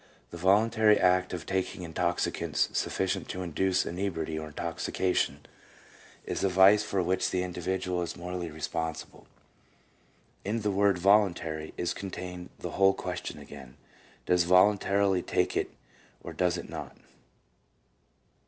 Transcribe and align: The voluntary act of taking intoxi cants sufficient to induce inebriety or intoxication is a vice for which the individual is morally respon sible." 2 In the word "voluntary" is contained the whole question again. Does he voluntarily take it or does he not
The 0.31 0.37
voluntary 0.37 0.97
act 0.99 1.31
of 1.31 1.45
taking 1.45 1.83
intoxi 1.83 2.33
cants 2.33 2.75
sufficient 2.75 3.29
to 3.29 3.43
induce 3.43 3.85
inebriety 3.85 4.35
or 4.35 4.47
intoxication 4.47 5.45
is 6.25 6.43
a 6.43 6.49
vice 6.49 6.81
for 6.81 7.03
which 7.03 7.29
the 7.29 7.43
individual 7.43 8.01
is 8.01 8.17
morally 8.17 8.49
respon 8.49 8.93
sible." 8.97 9.25
2 10.43 10.45
In 10.45 10.61
the 10.63 10.71
word 10.71 10.97
"voluntary" 10.97 11.75
is 11.77 11.93
contained 11.93 12.49
the 12.57 12.71
whole 12.71 12.95
question 12.95 13.37
again. 13.37 13.77
Does 14.25 14.41
he 14.41 14.49
voluntarily 14.49 15.21
take 15.21 15.55
it 15.55 15.69
or 16.23 16.33
does 16.33 16.55
he 16.55 16.63
not 16.63 16.97